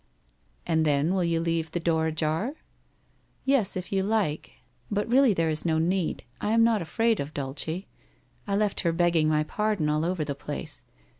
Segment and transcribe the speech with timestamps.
[0.65, 2.55] 'And then will you leave the door ajar?'
[3.21, 4.53] * Yes, if you like,
[4.89, 6.23] but really there is no need.
[6.41, 7.83] I am not afraid of Dulce.
[8.47, 10.85] I left her begging my pardon all over the place.